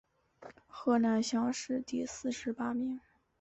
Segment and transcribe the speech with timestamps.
[0.65, 2.99] 河南乡试第四十八名。